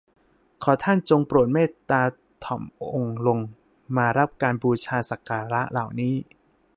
[0.63, 2.01] ขอท่านจงโปรดเมตตา
[2.43, 2.61] ถ่อม
[2.93, 3.39] องค์ลง
[3.97, 6.15] มารับการบูชาสักการะเหล่านี้